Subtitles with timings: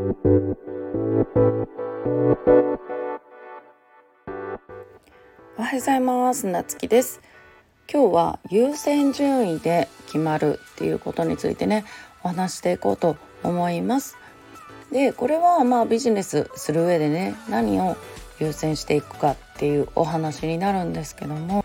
[0.00, 0.06] おは
[5.72, 6.46] ようございます。
[6.46, 7.20] なつきです。
[7.92, 11.84] 今日は優先順位で決まるっていうことについてね
[12.22, 14.16] お話していこうと思います。
[14.90, 17.98] でこれはまあビジネスする上でね何を
[18.38, 21.62] 優先していくかっていうお話になるんですけども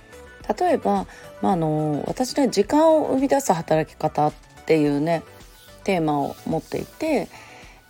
[0.60, 1.08] 例えば、
[1.42, 4.34] まあ、あの私ね時間を生み出す働き方っ
[4.66, 5.24] ていうね
[5.86, 7.30] テーマを持っていて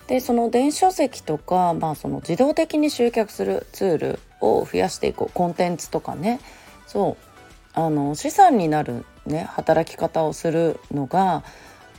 [0.07, 6.39] でその電子書籍とか、まあ、その自動的に集客するツールを増やしていこうコンテンツとかね。
[6.86, 7.25] そう。
[7.73, 11.43] あの資産になる、ね、働き方をするのが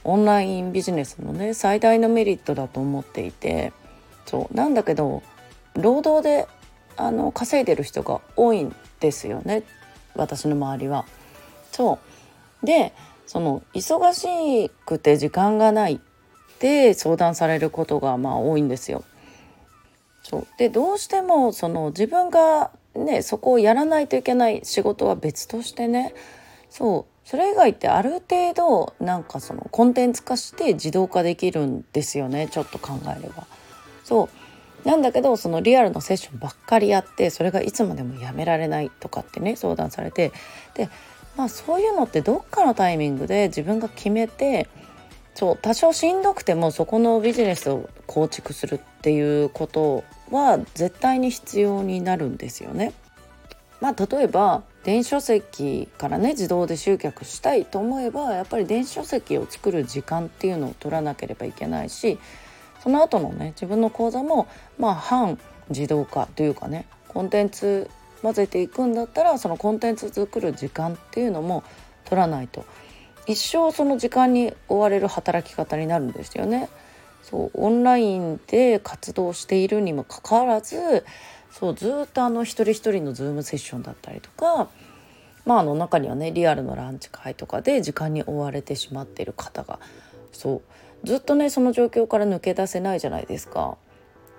[0.05, 3.73] オンラインビジネスのね最大のメリットだと思っていて。
[4.25, 4.55] そう。
[4.55, 5.23] なんだけど
[5.75, 6.47] 労働で
[6.97, 9.65] あの稼いでる人が多いんですよね。
[10.15, 11.05] 私の周りは。
[11.73, 11.99] そ
[12.63, 12.67] う。
[12.67, 12.93] で
[13.27, 16.01] その忙しくて時間がない
[16.57, 19.05] って相談されることがまあ多いんですよ。
[20.23, 20.47] そう。
[20.59, 26.15] でどうしてもその自分がねそこをやらないといけない仕事は別としてね。
[26.71, 27.29] そう。
[27.29, 32.49] それ以外ってある程度なんかそのコンテンツ化して自動化できるんですよね。
[32.51, 33.47] ちょっと考えれば。
[34.05, 34.29] そ
[34.85, 34.89] う。
[34.89, 40.33] なんだけどそのリアルのセッションばっかりやってそれがいつまでもやめられないとかってね相談されて。
[40.75, 40.89] で
[41.37, 44.69] まあそういうのってどっかのタイミングで自分が決めて
[45.37, 52.95] そう多少しんどくてもそこのビジネスを構築するっていうことは絶対に必要になるんですよね。
[53.83, 62.19] まあ、例えば電子書籍からね自動で集客したいと思えばやっぱり電子書籍を作る時間っていうのを取らなければいけないし
[62.83, 64.49] その後のね自分の講座も
[64.79, 65.39] まあ半
[65.69, 67.91] 自動化というかねコンテンツ
[68.23, 71.63] 混ぜていくんだったらそのコンテンツ作る時間っていうのも
[72.07, 72.65] 取らないと
[73.27, 76.69] 一生その時間に追われる働き方になるんですよね。
[77.23, 81.05] そうオンラインで活動しているにもかかわらず
[81.51, 84.69] そうずっとあの一人一人のズームセッションだったりとか
[85.45, 89.81] まああの中にはねリアルのランチ会とかで時間に追われてしまっている方が
[90.31, 90.63] そ
[91.03, 93.77] うずっとねその状況から抜け出せないじゃないですか。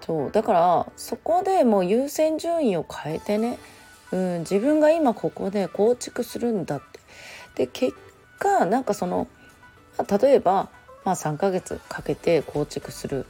[0.05, 3.57] そうだからそこでもう優先順位を変えてね、
[4.11, 6.79] うん、自分が今ここで構築するんだっ
[7.55, 7.97] てで結
[8.37, 9.27] 果なんかその
[10.21, 10.69] 例えば、
[11.03, 13.25] まあ、3ヶ月かけて構築する。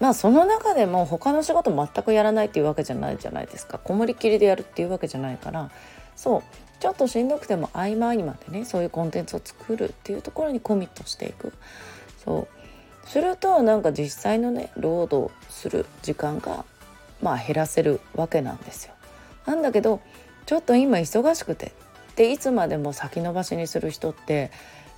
[0.00, 3.78] まあその中でも他の仕事全くやらないっていうわけじゃないじゃないですか。
[3.78, 5.70] こもりきりでやるっていうわけじゃないから。
[6.14, 6.42] そう。
[6.80, 11.52] ちょっとしんどくても合間合間でねそういうコンテンツを作るっていうところにコミットしていく。
[12.24, 12.46] そ
[13.04, 13.08] う。
[13.08, 16.64] するとなんか実際のね労働する時間が
[17.20, 18.94] まあ減らせるわけなんですよ。
[19.46, 20.00] なんだけど
[20.46, 21.72] ちょっと今忙しくて
[22.18, 24.50] でいつまでも先延ばしにする人って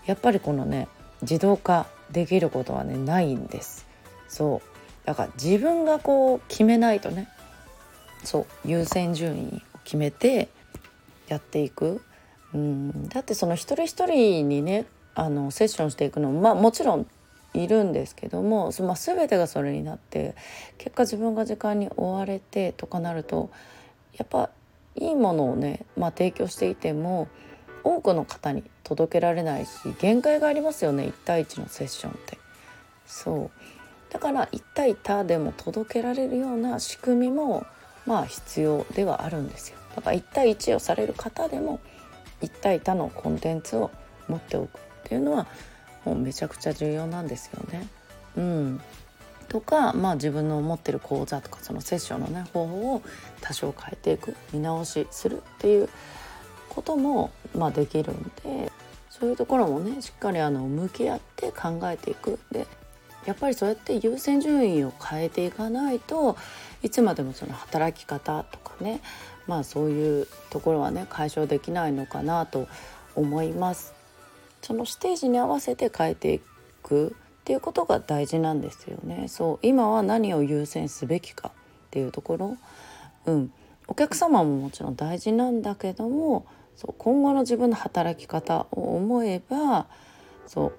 [0.06, 0.88] やっぱりこのね
[1.20, 3.86] 自動化できることはねないんです。
[4.26, 5.06] そう。
[5.06, 7.28] だから自分がこう決めないとね
[8.24, 10.48] そう優先順位を決めて
[11.28, 12.00] やっていく。
[12.54, 17.06] うんだってその一人一人にねあのセッションしていくのもまあもちろん
[17.52, 20.34] いるんですけども、まあ、全てがそれになって
[20.78, 23.50] 結果自分が時間に追われてとかなると
[24.16, 24.50] やっぱ
[24.96, 27.28] いいものをね、まあ、提供していても
[27.84, 32.38] 多くの方に届けられないし限界がありますよね1対1のセッションって。
[33.06, 33.50] そう
[34.12, 37.64] だから1対多でも届けられるような仕組みも
[38.06, 39.78] まあ必要ではあるんですよ。
[39.94, 41.80] だから1対1をされる方でも
[42.42, 43.90] 1対多のコンテンツを
[44.28, 45.46] 持っておくっていうのは
[46.04, 47.88] もうめちゃくちゃ重要なんですよね。
[48.36, 48.80] うん、
[49.50, 53.02] とか、まあ、自分の持ってる講座とかそのセッションのね方法を
[53.40, 55.88] 多少変えていく見直しするっていう
[56.68, 58.70] ことも、まあ、できるんで
[59.10, 62.68] そういうところもねしっかりあの向き合って考えていくで
[63.26, 66.36] やっぱりそうやって優先順位を変えていかないと
[66.84, 69.00] いつまでもその働き方とかね
[69.48, 72.68] まあそういうところはね解消できないのかなと
[73.16, 73.92] 思います。
[74.62, 76.40] そのステージに合わせて変えてい
[76.82, 79.26] くっていうことが大事なんですよね。
[79.28, 81.52] そう今は何を優先すべきかっ
[81.90, 82.56] ていうところ、
[83.26, 83.52] うん、
[83.88, 89.86] お客様ももちろん大事なんだけどもそう今後の自分の働き方を思えば
[90.46, 90.72] そう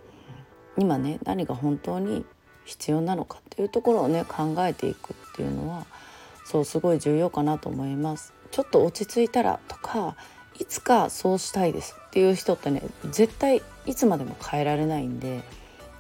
[0.77, 2.25] 今ね何が本当に
[2.65, 5.85] 必要なのかっていうところをね考えていくっていうのは
[6.45, 8.33] そうすごい重要かなと思います。
[8.51, 10.15] ちょっと落ち着いたらとか
[10.59, 15.43] いつかそうしたいですっていう人ってね絶対いつまでも変えられないんで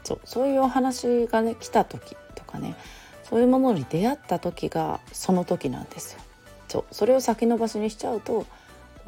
[0.03, 2.75] そうそういうお話がね来た時とかね
[3.23, 6.19] そういうものに出会った時がその時なんですよ。
[6.67, 8.45] そうそれを先延ばしにしちゃうと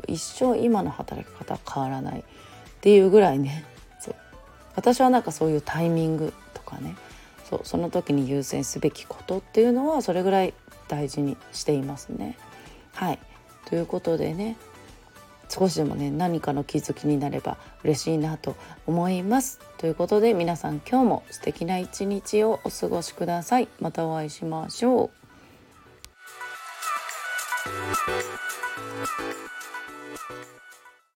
[0.07, 2.23] 一生今の働き方変わらないっ
[2.81, 3.63] ていうぐらいね
[3.99, 4.15] そう
[4.75, 6.95] 私はなんかそういうタイミングとかね
[7.49, 10.53] そうその時に優先すべきことっていうのはそれぐらい
[10.89, 12.37] 大事にしていますね。
[12.93, 13.19] はい
[13.65, 14.57] ということでね
[15.53, 18.55] 少しでもね何かの気づきになれば嬉しいなと
[18.87, 19.59] 思います。
[19.77, 23.67] ということで皆さん今日も素敵な一日をお過ごしください。
[23.79, 25.09] またお会いしましょう。